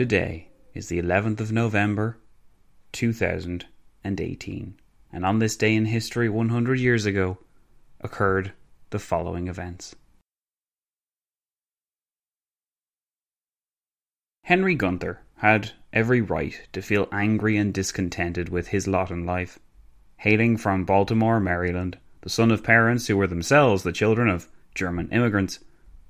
[0.00, 2.16] Today is the 11th of November,
[2.92, 4.80] 2018,
[5.12, 7.36] and on this day in history 100 years ago
[8.00, 8.54] occurred
[8.88, 9.94] the following events.
[14.44, 19.58] Henry Gunther had every right to feel angry and discontented with his lot in life.
[20.16, 25.10] Hailing from Baltimore, Maryland, the son of parents who were themselves the children of German
[25.10, 25.58] immigrants,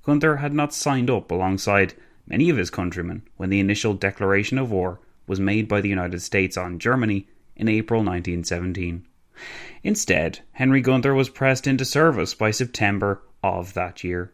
[0.05, 1.95] Gunther had not signed up alongside
[2.31, 6.23] many of his countrymen when the initial declaration of war was made by the United
[6.23, 7.27] States on Germany
[7.57, 9.05] in April 1917.
[9.83, 14.33] Instead, Henry Gunther was pressed into service by September of that year.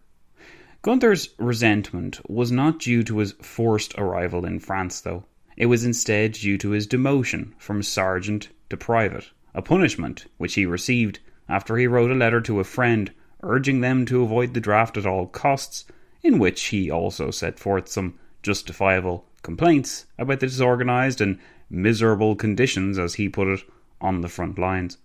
[0.82, 5.24] Gunther's resentment was not due to his forced arrival in France, though.
[5.56, 10.66] It was instead due to his demotion from sergeant to private, a punishment which he
[10.66, 13.10] received after he wrote a letter to a friend
[13.42, 15.86] urging them to avoid the draft at all costs
[16.26, 21.38] in which he also set forth some justifiable complaints about the disorganized and
[21.70, 23.60] miserable conditions, as he put it,
[24.00, 24.98] on the front lines.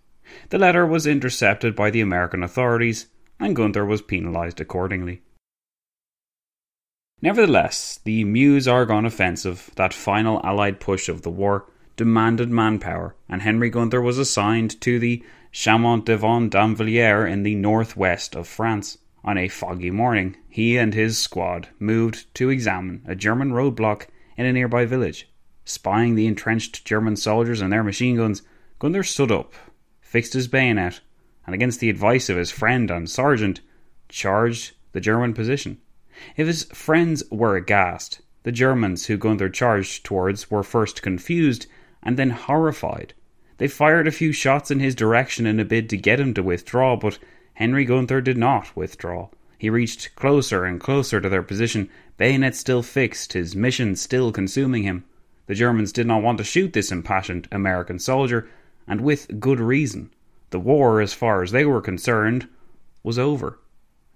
[0.49, 3.07] The letter was intercepted by the American authorities,
[3.39, 5.21] and Gunther was penalized accordingly.
[7.21, 11.65] Nevertheless, the Meuse Argonne offensive, that final Allied push of the war,
[11.95, 18.35] demanded manpower, and Henry Gunther was assigned to the Chaumont devant Damvillers in the northwest
[18.35, 18.97] of France.
[19.23, 24.45] On a foggy morning, he and his squad moved to examine a German roadblock in
[24.47, 25.29] a nearby village.
[25.63, 28.41] Spying the entrenched German soldiers and their machine guns,
[28.79, 29.53] Gunther stood up,
[30.01, 31.01] fixed his bayonet,
[31.45, 33.61] and against the advice of his friend and sergeant,
[34.09, 35.77] charged the German position.
[36.35, 41.67] If his friends were aghast, The Germans who Gunther charged towards were first confused
[42.01, 43.13] and then horrified.
[43.57, 46.41] They fired a few shots in his direction in a bid to get him to
[46.41, 47.19] withdraw, but
[47.61, 49.29] Henry Gunther did not withdraw.
[49.59, 54.81] He reached closer and closer to their position, bayonet still fixed, his mission still consuming
[54.81, 55.03] him.
[55.45, 58.49] The Germans did not want to shoot this impassioned American soldier,
[58.87, 60.09] and with good reason.
[60.49, 62.47] The war, as far as they were concerned,
[63.03, 63.59] was over.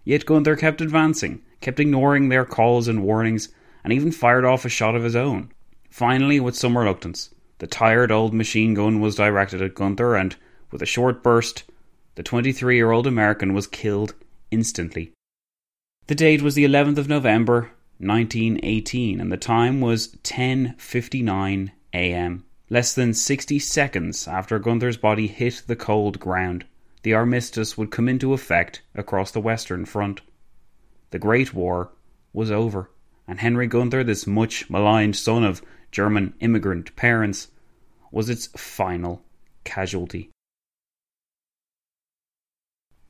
[0.04, 3.50] Yet Gunther kept advancing, kept ignoring their calls and warnings,
[3.84, 5.52] and even fired off a shot of his own.
[5.92, 10.36] Finally, with some reluctance, the tired old machine gun was directed at Gunther, and
[10.72, 11.64] with a short burst,
[12.16, 14.16] the 23 year old American was killed
[14.50, 15.12] instantly.
[16.08, 22.46] The date was the 11th of November, 1918, and the time was 10:59 a.m.
[22.70, 26.66] Less than 60 seconds after Gunther's body hit the cold ground,
[27.04, 30.22] the armistice would come into effect across the Western Front.
[31.12, 31.92] The Great War
[32.34, 32.92] was over,
[33.28, 35.62] and Henry Gunther, this much maligned son of
[35.92, 37.50] German immigrant parents,
[38.12, 39.24] was its final
[39.64, 40.30] casualty.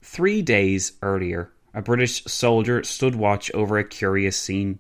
[0.08, 4.78] Three days earlier, a British soldier stood watch over a curious scene.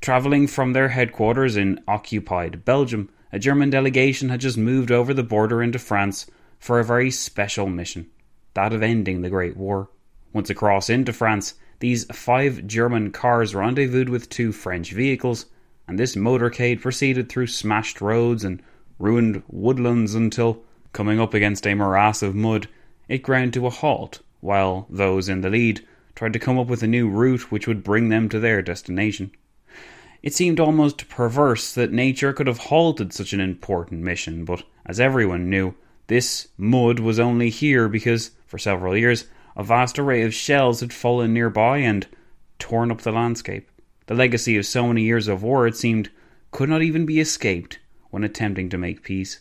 [0.00, 5.22] Travelling from their headquarters in occupied Belgium, a German delegation had just moved over the
[5.22, 6.26] border into France
[6.58, 8.10] for a very special mission
[8.54, 9.90] that of ending the Great War.
[10.32, 15.46] Once across into France, these five German cars rendezvoused with two French vehicles,
[15.86, 18.60] and this motorcade proceeded through smashed roads and
[18.98, 22.68] ruined woodlands until, coming up against a morass of mud,
[23.08, 26.82] it ground to a halt, while those in the lead tried to come up with
[26.82, 29.30] a new route which would bring them to their destination.
[30.22, 34.98] It seemed almost perverse that nature could have halted such an important mission, but as
[34.98, 35.74] everyone knew,
[36.08, 39.26] this mud was only here because, for several years,
[39.56, 42.06] a vast array of shells had fallen nearby and
[42.58, 43.70] torn up the landscape.
[44.06, 46.10] The legacy of so many years of war, it seemed,
[46.50, 47.78] could not even be escaped
[48.10, 49.40] when attempting to make peace.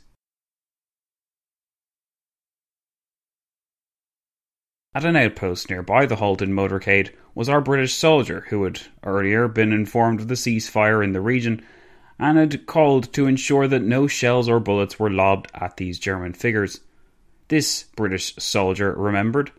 [4.98, 9.72] At an outpost nearby the halted motorcade was our British soldier who had earlier been
[9.72, 11.62] informed of the ceasefire in the region
[12.18, 16.34] and had called to ensure that no shells or bullets were lobbed at these German
[16.34, 16.80] figures.
[17.48, 19.52] This British soldier remembered.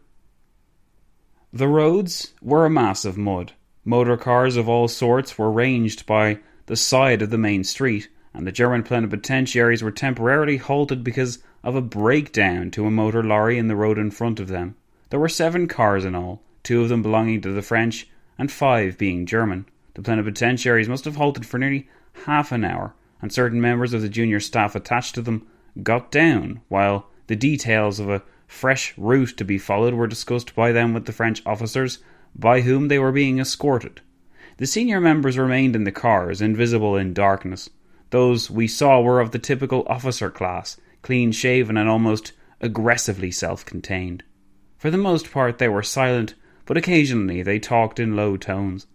[1.53, 3.53] The roads were a mass of mud.
[3.85, 8.45] Motor cars of all sorts were ranged by the side of the main street, and
[8.45, 13.69] the German plenipotentiaries were temporarily halted because of a breakdown to a motor lorry in
[13.69, 14.75] the road in front of them.
[15.11, 18.09] There were seven cars in all, two of them belonging to the French,
[18.39, 19.67] and five being German.
[19.95, 21.89] The plenipotentiaries must have halted for nearly
[22.27, 25.47] half an hour, and certain members of the junior staff attached to them
[25.83, 30.73] got down, while the details of a fresh route to be followed were discussed by
[30.73, 31.99] them with the French officers
[32.35, 34.01] by whom they were being escorted.
[34.59, 37.71] The senior members remained in the cars, invisible in darkness.
[38.11, 43.65] Those we saw were of the typical officer class, clean shaven and almost aggressively self
[43.65, 44.23] contained.
[44.79, 46.35] For the most part, they were silent,
[46.65, 48.87] but occasionally they talked in low tones.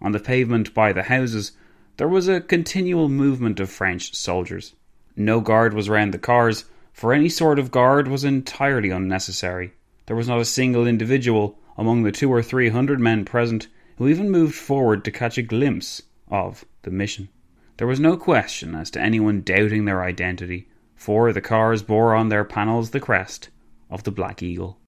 [0.00, 1.52] On the pavement by the houses,
[1.98, 4.74] there was a continual movement of French soldiers.
[5.14, 9.72] No guard was round the cars, for any sort of guard was entirely unnecessary.
[10.06, 13.68] There was not a single individual among the two or three hundred men present
[13.98, 17.28] who even moved forward to catch a glimpse of the mission.
[17.76, 22.30] There was no question as to anyone doubting their identity, for the cars bore on
[22.30, 23.50] their panels the crest
[23.90, 24.78] of the Black Eagle.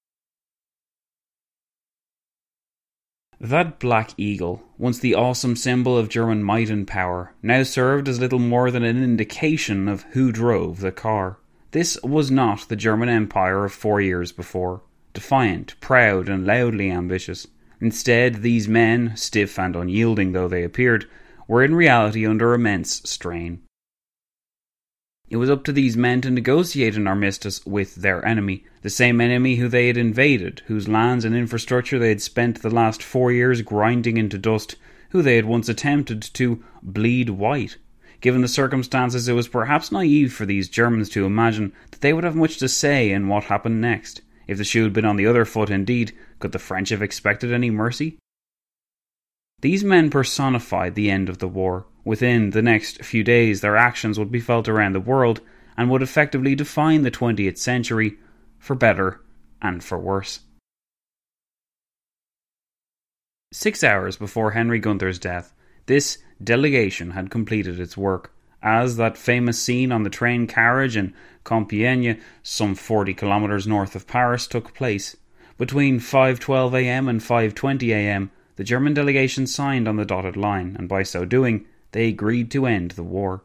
[3.41, 8.19] That black eagle, once the awesome symbol of German might and power, now served as
[8.19, 11.37] little more than an indication of who drove the car.
[11.71, 14.81] This was not the German Empire of four years before,
[15.13, 17.47] defiant, proud, and loudly ambitious.
[17.79, 21.05] Instead, these men, stiff and unyielding though they appeared,
[21.47, 23.61] were in reality under immense strain.
[25.29, 29.21] It was up to these men to negotiate an armistice with their enemy, the same
[29.21, 33.31] enemy who they had invaded, whose lands and infrastructure they had spent the last four
[33.31, 34.75] years grinding into dust,
[35.11, 37.77] who they had once attempted to bleed white.
[38.21, 42.23] Given the circumstances, it was perhaps naive for these Germans to imagine that they would
[42.23, 44.21] have much to say in what happened next.
[44.47, 47.53] If the shoe had been on the other foot, indeed, could the French have expected
[47.53, 48.17] any mercy?
[49.61, 51.85] These men personified the end of the war.
[52.03, 55.41] Within the next few days, their actions would be felt around the world
[55.77, 58.17] and would effectively define the 20th century
[58.57, 59.21] for better
[59.61, 60.41] and for worse.
[63.51, 65.53] Six hours before Henry Gunther's death,
[65.87, 71.13] this delegation had completed its work, as that famous scene on the train carriage in
[71.45, 75.17] Compiègne, some 40 kilometres north of Paris, took place.
[75.57, 77.07] Between 5:12 a.m.
[77.07, 81.65] and 5:20 a.m., the German delegation signed on the dotted line, and by so doing,
[81.91, 83.43] they agreed to end the war.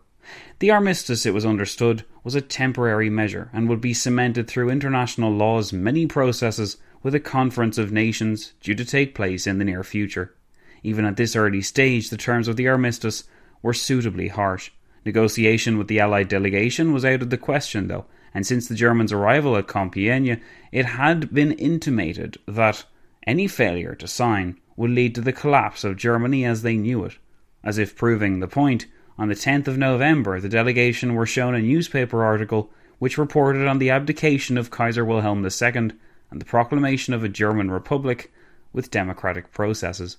[0.58, 5.30] The armistice, it was understood, was a temporary measure and would be cemented through international
[5.30, 9.84] law's many processes with a conference of nations due to take place in the near
[9.84, 10.34] future.
[10.82, 13.24] Even at this early stage, the terms of the armistice
[13.62, 14.70] were suitably harsh.
[15.04, 19.12] Negotiation with the Allied delegation was out of the question, though, and since the Germans'
[19.12, 20.40] arrival at Compiègne,
[20.72, 22.84] it had been intimated that
[23.26, 27.18] any failure to sign would lead to the collapse of Germany as they knew it.
[27.64, 28.84] As if proving the point,
[29.16, 33.78] on the 10th of November, the delegation were shown a newspaper article which reported on
[33.78, 35.94] the abdication of Kaiser Wilhelm II and
[36.40, 38.30] the proclamation of a German republic
[38.74, 40.18] with democratic processes.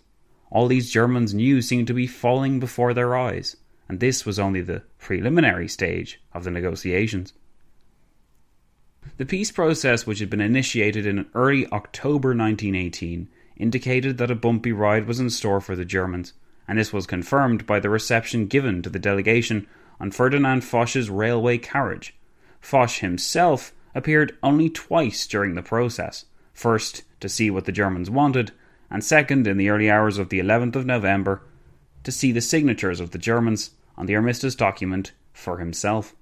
[0.49, 4.61] All these Germans knew seemed to be falling before their eyes, and this was only
[4.61, 7.33] the preliminary stage of the negotiations.
[9.17, 14.71] The peace process, which had been initiated in early October 1918, indicated that a bumpy
[14.71, 16.33] ride was in store for the Germans
[16.67, 19.67] and this was confirmed by the reception given to the delegation
[19.99, 22.15] on Ferdinand Foch's railway carriage.
[22.59, 28.51] Foch himself appeared only twice during the process first, to see what the Germans wanted,
[28.89, 31.41] and second, in the early hours of the 11th of November,
[32.03, 36.15] to see the signatures of the Germans on the armistice document for himself.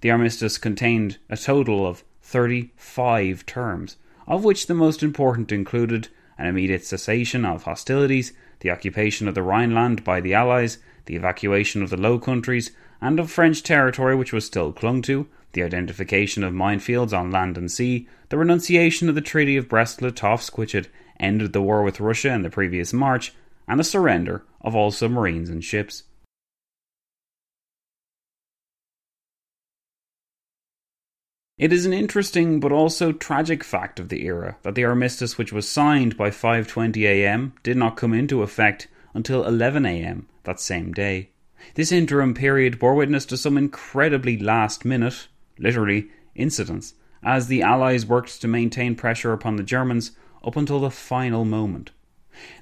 [0.00, 6.46] The armistice contained a total of 35 terms, of which the most important included an
[6.46, 11.90] immediate cessation of hostilities the occupation of the Rhineland by the Allies, the evacuation of
[11.90, 16.52] the Low Countries and of French territory which was still clung to, the identification of
[16.52, 20.88] minefields on land and sea, the renunciation of the Treaty of Brest-Litovsk which had
[21.20, 23.34] ended the war with Russia in the previous March,
[23.68, 26.04] and the surrender of all submarines and ships.
[31.58, 35.54] It is an interesting but also tragic fact of the era that the armistice which
[35.54, 37.54] was signed by 5:20 a.m.
[37.62, 40.28] did not come into effect until 11 a.m.
[40.42, 41.30] that same day.
[41.72, 48.04] This interim period bore witness to some incredibly last minute, literally, incidents as the Allies
[48.04, 50.10] worked to maintain pressure upon the Germans
[50.44, 51.90] up until the final moment.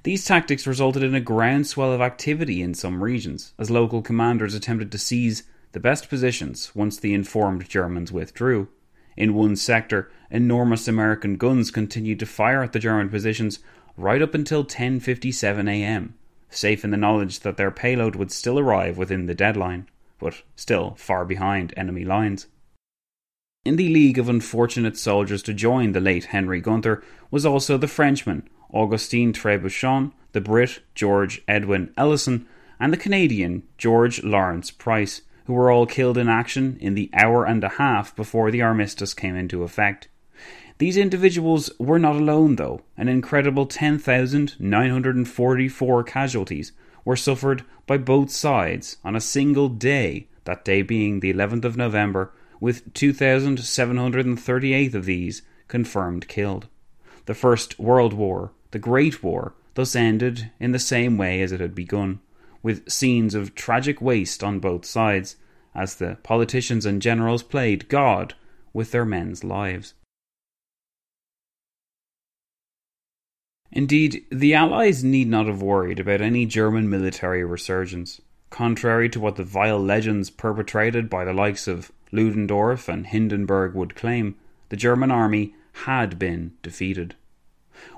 [0.05, 4.93] These tactics resulted in a groundswell of activity in some regions as local commanders attempted
[4.93, 8.69] to seize the best positions once the informed Germans withdrew.
[9.17, 13.61] In one sector, enormous American guns continued to fire at the German positions
[13.97, 16.15] right up until 10:57 a.m.,
[16.51, 19.87] safe in the knowledge that their payload would still arrive within the deadline,
[20.19, 22.47] but still far behind enemy lines.
[23.65, 27.89] In the league of unfortunate soldiers to join the late Henry Gunther was also the
[27.89, 32.47] Frenchman Augustin Trebuchon, the Brit George Edwin Ellison,
[32.81, 37.45] and the Canadian George Lawrence Price, who were all killed in action in the hour
[37.45, 40.09] and a half before the armistice came into effect.
[40.79, 42.81] These individuals were not alone, though.
[42.97, 46.73] An incredible 10,944 casualties
[47.05, 51.77] were suffered by both sides on a single day, that day being the 11th of
[51.77, 56.67] November, with 2,738 of these confirmed killed.
[57.27, 61.61] The First World War, the Great War, thus ended in the same way as it
[61.61, 62.21] had begun
[62.65, 65.37] with scenes of tragic waste on both sides,
[65.75, 68.35] as the politicians and generals played God
[68.73, 69.95] with their men's lives.
[73.71, 78.21] Indeed, the Allies need not have worried about any German military resurgence.
[78.49, 83.95] Contrary to what the vile legends perpetrated by the likes of Ludendorff and Hindenburg would
[83.95, 84.37] claim,
[84.69, 85.55] the German army
[85.85, 87.17] had been defeated.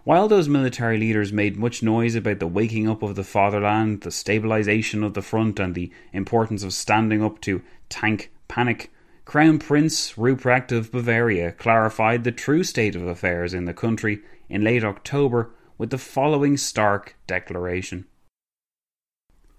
[0.04, 4.10] While those military leaders made much noise about the waking up of the fatherland, the
[4.10, 8.90] stabilization of the front, and the importance of standing up to tank panic,
[9.24, 14.62] Crown Prince Ruprecht of Bavaria clarified the true state of affairs in the country in
[14.62, 18.06] late October with the following stark declaration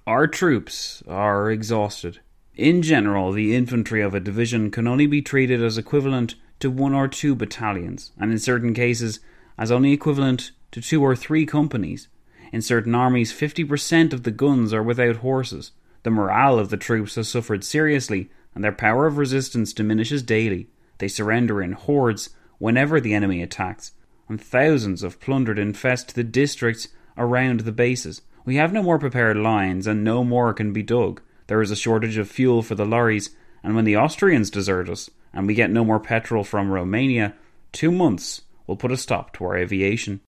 [0.06, 2.22] Our troops are exhausted.
[2.56, 6.94] In general, the infantry of a division can only be treated as equivalent to one
[6.94, 9.20] or two battalions, and in certain cases,
[9.58, 12.08] as only equivalent to two or three companies.
[12.52, 15.72] In certain armies, 50% of the guns are without horses.
[16.04, 20.68] The morale of the troops has suffered seriously, and their power of resistance diminishes daily.
[21.00, 23.92] They surrender in hordes whenever the enemy attacks,
[24.30, 26.88] and thousands of plundered infest the districts
[27.18, 28.22] around the bases.
[28.46, 31.22] We have no more prepared lines, and no more can be dug.
[31.48, 33.32] There is a shortage of fuel for the lorries,
[33.64, 37.34] and when the Austrians desert us, and we get no more petrol from Romania,
[37.72, 40.22] two months will put a stop to our aviation.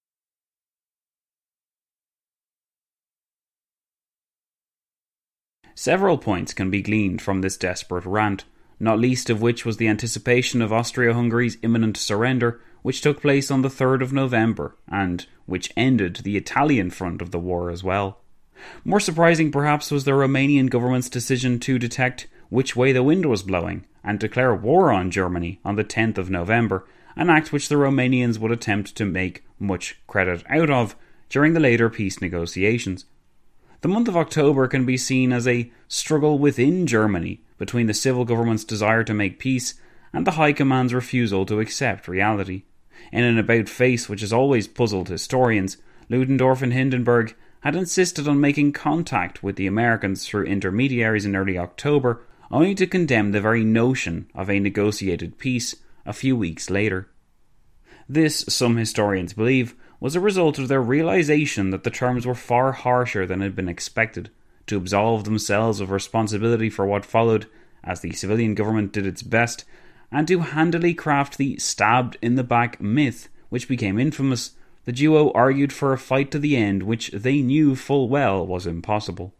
[5.75, 8.43] Several points can be gleaned from this desperate rant,
[8.81, 13.49] not least of which was the anticipation of Austria Hungary's imminent surrender, which took place
[13.49, 17.83] on the 3rd of November, and which ended the Italian front of the war as
[17.83, 18.19] well.
[18.83, 23.43] More surprising, perhaps, was the Romanian government's decision to detect which way the wind was
[23.43, 26.85] blowing and declare war on Germany on the 10th of November,
[27.15, 30.95] an act which the Romanians would attempt to make much credit out of
[31.29, 33.05] during the later peace negotiations.
[33.81, 38.25] The month of October can be seen as a struggle within Germany between the civil
[38.25, 39.75] government's desire to make peace
[40.11, 42.63] and the High Command's refusal to accept reality.
[43.11, 45.77] In an about face which has always puzzled historians,
[46.09, 51.57] Ludendorff and Hindenburg had insisted on making contact with the Americans through intermediaries in early
[51.57, 55.75] October, only to condemn the very notion of a negotiated peace
[56.05, 57.09] a few weeks later.
[58.07, 62.71] This, some historians believe, was a result of their realization that the terms were far
[62.71, 64.29] harsher than had been expected,
[64.67, 67.47] to absolve themselves of responsibility for what followed,
[67.83, 69.65] as the civilian government did its best,
[70.11, 74.51] and to handily craft the stabbed in the back myth which became infamous,
[74.85, 78.65] the duo argued for a fight to the end which they knew full well was
[78.65, 79.33] impossible.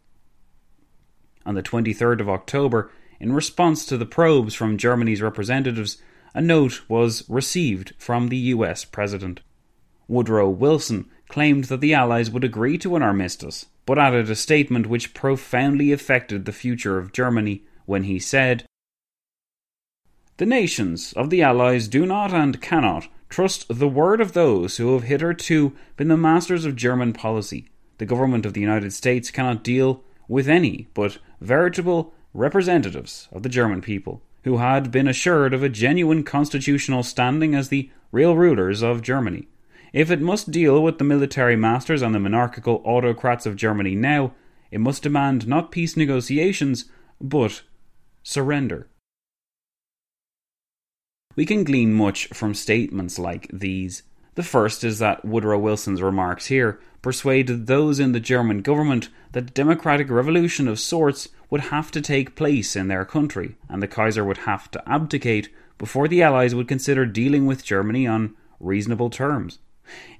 [1.46, 6.00] On the 23rd of October, in response to the probes from Germany's representatives,
[6.34, 9.40] a note was received from the US President.
[10.08, 14.86] Woodrow Wilson claimed that the Allies would agree to an armistice, but added a statement
[14.86, 18.64] which profoundly affected the future of Germany when he said,
[20.36, 24.92] The nations of the Allies do not and cannot trust the word of those who
[24.94, 27.68] have hitherto been the masters of German policy.
[27.98, 33.48] The government of the United States cannot deal with any but veritable representatives of the
[33.48, 38.82] German people, who had been assured of a genuine constitutional standing as the real rulers
[38.82, 39.48] of Germany.
[39.92, 44.34] If it must deal with the military masters and the monarchical autocrats of Germany now,
[44.70, 46.86] it must demand not peace negotiations,
[47.20, 47.62] but
[48.22, 48.88] surrender.
[51.36, 54.02] We can glean much from statements like these.
[54.34, 59.50] The first is that Woodrow Wilson's remarks here persuaded those in the German government that
[59.50, 63.88] a democratic revolution of sorts would have to take place in their country, and the
[63.88, 69.10] Kaiser would have to abdicate before the Allies would consider dealing with Germany on reasonable
[69.10, 69.58] terms.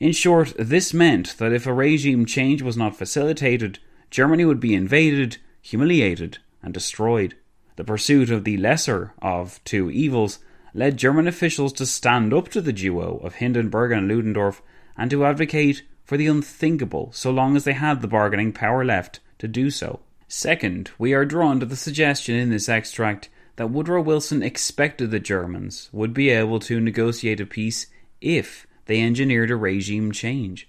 [0.00, 3.78] In short, this meant that if a regime change was not facilitated,
[4.10, 7.36] Germany would be invaded, humiliated, and destroyed.
[7.76, 10.40] The pursuit of the lesser of two evils
[10.74, 14.62] led German officials to stand up to the duo of Hindenburg and Ludendorff
[14.96, 19.20] and to advocate for the unthinkable so long as they had the bargaining power left
[19.38, 20.00] to do so.
[20.26, 25.20] Second, we are drawn to the suggestion in this extract that Woodrow Wilson expected the
[25.20, 27.86] Germans would be able to negotiate a peace
[28.20, 30.68] if they engineered a regime change.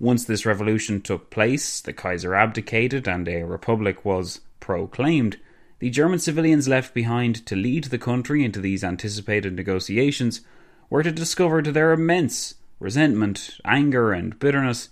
[0.00, 5.36] Once this revolution took place, the Kaiser abdicated and a republic was proclaimed,
[5.80, 10.40] the German civilians left behind to lead the country into these anticipated negotiations
[10.88, 14.90] were to discover to their immense resentment, anger, and bitterness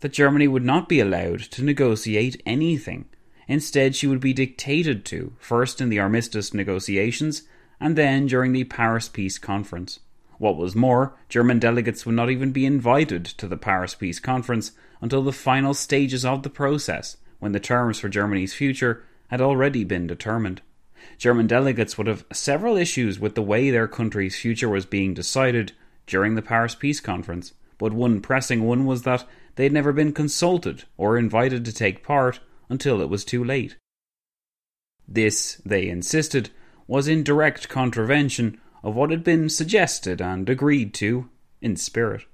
[0.00, 3.06] that Germany would not be allowed to negotiate anything.
[3.48, 7.42] Instead, she would be dictated to, first in the armistice negotiations,
[7.78, 10.00] and then during the Paris Peace Conference.
[10.38, 14.72] What was more, German delegates would not even be invited to the Paris Peace Conference
[15.00, 19.84] until the final stages of the process, when the terms for Germany's future had already
[19.84, 20.60] been determined.
[21.18, 25.72] German delegates would have several issues with the way their country's future was being decided
[26.06, 29.24] during the Paris Peace Conference, but one pressing one was that
[29.56, 33.76] they had never been consulted or invited to take part until it was too late.
[35.08, 36.50] This, they insisted,
[36.86, 41.28] was in direct contravention of what had been suggested and agreed to
[41.60, 42.24] in spirit.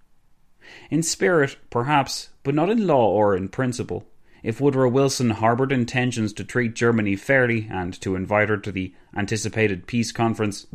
[0.91, 4.07] In spirit, perhaps, but not in law or in principle.
[4.43, 8.93] If Woodrow Wilson harboured intentions to treat Germany fairly and to invite her to the
[9.17, 10.67] anticipated peace conference,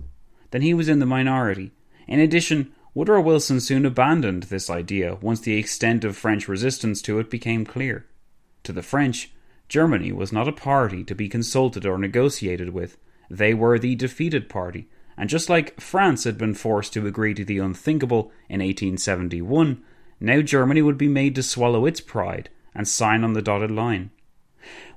[0.51, 1.71] then he was in the minority.
[2.07, 7.19] In addition, Woodrow Wilson soon abandoned this idea once the extent of French resistance to
[7.19, 8.07] it became clear.
[8.63, 9.31] To the French,
[9.69, 12.97] Germany was not a party to be consulted or negotiated with.
[13.29, 17.45] They were the defeated party, and just like France had been forced to agree to
[17.45, 19.79] the unthinkable in 1871,
[20.19, 24.09] now Germany would be made to swallow its pride and sign on the dotted line.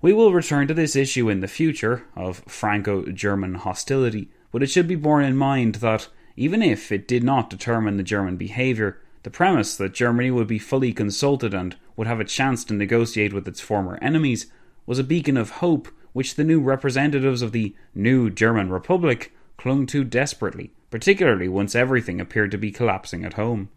[0.01, 4.71] We will return to this issue in the future of Franco German hostility, but it
[4.71, 8.99] should be borne in mind that even if it did not determine the German behaviour,
[9.23, 13.33] the premise that Germany would be fully consulted and would have a chance to negotiate
[13.33, 14.47] with its former enemies
[14.87, 19.87] was a beacon of hope which the new representatives of the new German Republic clung
[19.87, 23.69] to desperately, particularly once everything appeared to be collapsing at home.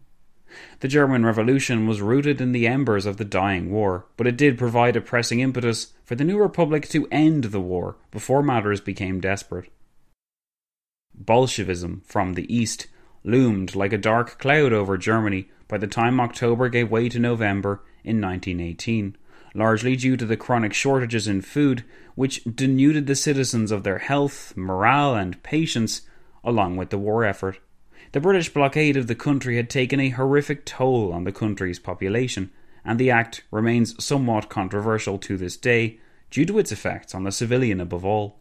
[0.80, 4.56] The German Revolution was rooted in the embers of the dying war, but it did
[4.56, 9.20] provide a pressing impetus for the new republic to end the war before matters became
[9.20, 9.68] desperate.
[11.14, 12.86] Bolshevism from the east
[13.22, 17.82] loomed like a dark cloud over Germany by the time October gave way to November
[18.02, 19.16] in 1918.
[19.54, 21.84] largely due to the chronic shortages in food,
[22.16, 26.02] which denuded the citizens of their health, morale, and patience,
[26.42, 27.58] along with the war effort.
[28.12, 32.50] The British blockade of the country had taken a horrific toll on the country's population,
[32.84, 35.98] and the act remains somewhat controversial to this day
[36.30, 38.40] due to its effects on the civilian above all.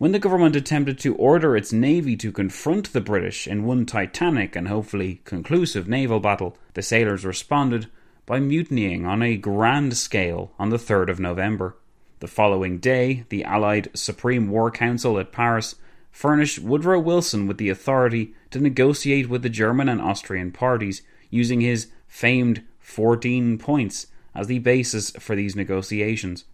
[0.00, 4.56] When the government attempted to order its navy to confront the British in one titanic
[4.56, 7.86] and hopefully conclusive naval battle, the sailors responded
[8.24, 11.76] by mutinying on a grand scale on the 3rd of November.
[12.20, 15.74] The following day, the Allied Supreme War Council at Paris
[16.10, 21.60] furnished Woodrow Wilson with the authority to negotiate with the German and Austrian parties, using
[21.60, 26.46] his famed 14 points as the basis for these negotiations.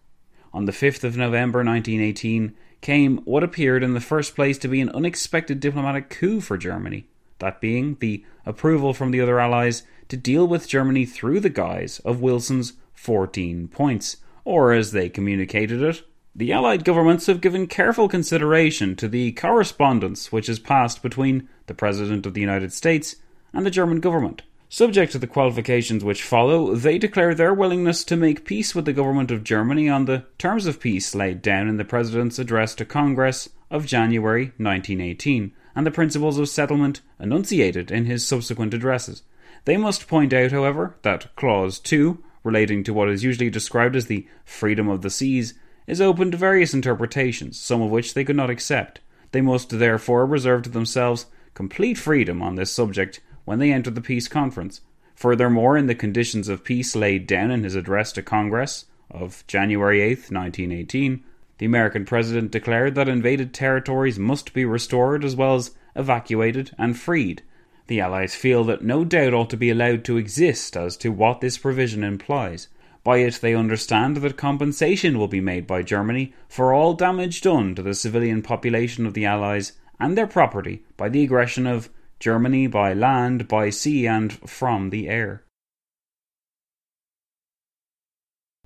[0.52, 4.80] On the 5th of November 1918, came what appeared in the first place to be
[4.80, 7.06] an unexpected diplomatic coup for Germany,
[7.38, 11.98] that being the approval from the other Allies to deal with Germany through the guise
[12.00, 16.02] of Wilson's 14 points, or as they communicated it,
[16.34, 21.74] the Allied governments have given careful consideration to the correspondence which has passed between the
[21.74, 23.16] President of the United States
[23.52, 28.16] and the German government Subject to the qualifications which follow, they declare their willingness to
[28.16, 31.76] make peace with the government of Germany on the terms of peace laid down in
[31.76, 38.07] the President's address to Congress of January 1918 and the principles of settlement enunciated in
[38.07, 39.22] his subsequent addresses.
[39.66, 44.07] They must point out, however, that Clause 2, relating to what is usually described as
[44.07, 45.55] the freedom of the seas,
[45.87, 48.98] is open to various interpretations, some of which they could not accept.
[49.31, 54.02] They must therefore reserve to themselves complete freedom on this subject when they entered the
[54.02, 54.82] peace conference.
[55.14, 60.02] Furthermore, in the conditions of peace laid down in his address to Congress of January
[60.02, 61.24] 8, 1918,
[61.56, 66.98] the American president declared that invaded territories must be restored as well as evacuated and
[66.98, 67.42] freed.
[67.87, 71.40] The Allies feel that no doubt ought to be allowed to exist as to what
[71.40, 72.68] this provision implies.
[73.04, 77.76] By it, they understand that compensation will be made by Germany for all damage done
[77.76, 82.66] to the civilian population of the Allies and their property by the aggression of Germany
[82.66, 85.44] by land, by sea, and from the air.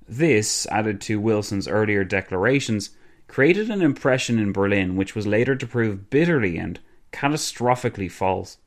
[0.07, 2.91] This, added to Wilson's earlier declarations,
[3.27, 6.79] created an impression in Berlin which was later to prove bitterly and
[7.13, 8.57] catastrophically false.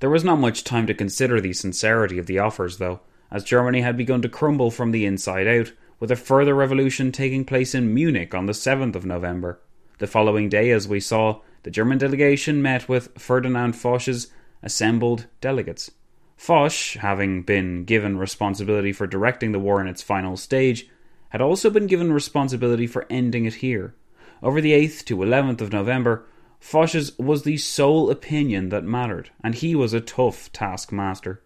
[0.00, 3.80] There was not much time to consider the sincerity of the offers, though, as Germany
[3.80, 7.94] had begun to crumble from the inside out, with a further revolution taking place in
[7.94, 9.60] Munich on the 7th of November.
[9.98, 14.28] The following day, as we saw, the German delegation met with Ferdinand Foch's
[14.62, 15.90] assembled delegates.
[16.36, 20.88] Foch, having been given responsibility for directing the war in its final stage,
[21.30, 23.94] had also been given responsibility for ending it here.
[24.42, 26.26] Over the 8th to 11th of November,
[26.60, 31.42] Foch's was the sole opinion that mattered, and he was a tough taskmaster.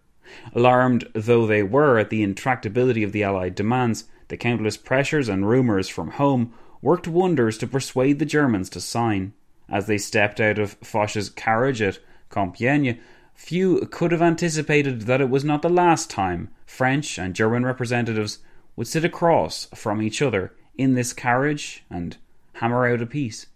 [0.53, 5.47] Alarmed though they were at the intractability of the Allied demands, the countless pressures and
[5.47, 9.33] rumours from home worked wonders to persuade the Germans to sign.
[9.71, 12.99] As they stepped out of Foch's carriage at Compiègne,
[13.33, 18.39] few could have anticipated that it was not the last time French and German representatives
[18.75, 22.17] would sit across from each other in this carriage and
[22.53, 23.47] hammer out a peace.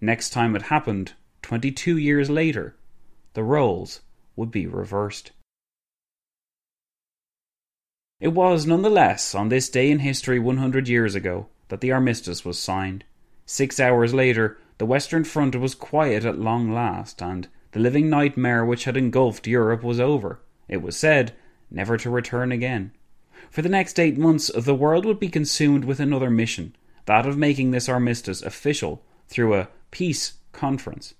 [0.00, 2.76] Next time it happened, 22 years later,
[3.34, 4.00] the roles
[4.34, 5.32] would be reversed.
[8.18, 12.58] It was nonetheless on this day in history 100 years ago that the armistice was
[12.58, 13.04] signed.
[13.44, 18.64] Six hours later, the Western Front was quiet at long last, and the living nightmare
[18.64, 20.40] which had engulfed Europe was over.
[20.68, 21.32] It was said,
[21.70, 22.92] never to return again.
[23.50, 26.74] For the next eight months, the world would be consumed with another mission
[27.06, 31.14] that of making this armistice official through a peace conference.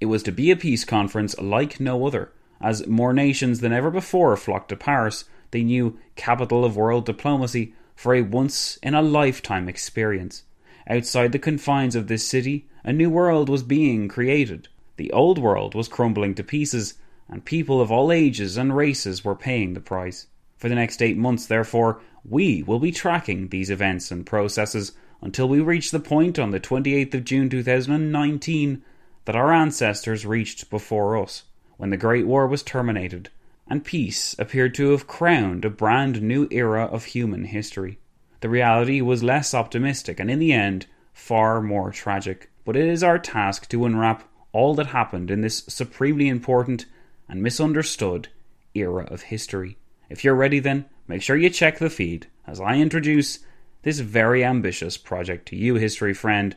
[0.00, 3.90] It was to be a peace conference like no other, as more nations than ever
[3.90, 9.02] before flocked to Paris, the new capital of world diplomacy, for a once in a
[9.02, 10.42] lifetime experience.
[10.88, 14.68] Outside the confines of this city, a new world was being created.
[14.96, 16.94] The old world was crumbling to pieces,
[17.28, 20.26] and people of all ages and races were paying the price.
[20.58, 25.48] For the next eight months, therefore, we will be tracking these events and processes until
[25.48, 28.82] we reach the point on the 28th of June 2019
[29.24, 31.44] that our ancestors reached before us,
[31.76, 33.30] when the Great War was terminated,
[33.68, 37.98] and peace appeared to have crowned a brand new era of human history.
[38.42, 42.50] The reality was less optimistic and, in the end, far more tragic.
[42.64, 46.86] But it is our task to unwrap all that happened in this supremely important
[47.28, 48.28] and misunderstood
[48.74, 49.78] era of history.
[50.10, 53.38] If you're ready, then make sure you check the feed as I introduce
[53.82, 56.56] this very ambitious project to you, history friend,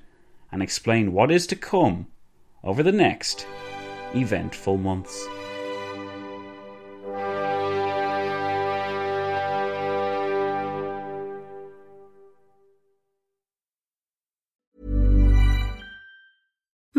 [0.51, 2.07] and explain what is to come
[2.63, 3.45] over the next
[4.15, 5.27] eventful months.